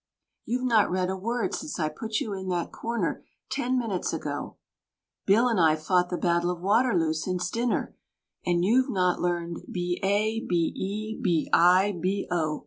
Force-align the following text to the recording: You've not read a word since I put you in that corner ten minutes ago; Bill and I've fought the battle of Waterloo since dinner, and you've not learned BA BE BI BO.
You've 0.45 0.65
not 0.65 0.89
read 0.89 1.11
a 1.11 1.15
word 1.15 1.53
since 1.53 1.79
I 1.79 1.87
put 1.87 2.19
you 2.19 2.33
in 2.33 2.47
that 2.47 2.71
corner 2.71 3.23
ten 3.51 3.77
minutes 3.77 4.11
ago; 4.13 4.57
Bill 5.27 5.47
and 5.47 5.59
I've 5.59 5.83
fought 5.83 6.09
the 6.09 6.17
battle 6.17 6.49
of 6.49 6.59
Waterloo 6.59 7.13
since 7.13 7.51
dinner, 7.51 7.95
and 8.43 8.65
you've 8.65 8.89
not 8.89 9.21
learned 9.21 9.57
BA 9.67 10.39
BE 10.49 11.47
BI 11.53 11.91
BO. 12.31 12.59